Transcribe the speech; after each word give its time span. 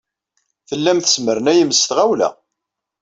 Tellam 0.67 0.99
tesmernayem 0.99 1.71
s 1.73 1.81
tɣawla. 1.89 2.29